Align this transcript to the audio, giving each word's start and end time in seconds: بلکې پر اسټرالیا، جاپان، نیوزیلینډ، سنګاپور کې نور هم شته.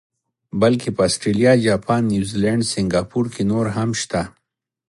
بلکې 0.61 0.89
پر 0.97 1.03
اسټرالیا، 1.09 1.51
جاپان، 1.67 2.01
نیوزیلینډ، 2.13 2.61
سنګاپور 2.71 3.25
کې 3.33 3.43
نور 3.51 3.65
هم 3.75 3.89
شته. 4.01 4.21